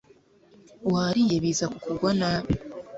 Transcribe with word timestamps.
wariye 0.91 1.35
biza 1.43 1.65
kukugwa 1.71 2.09
nabi 2.19 2.53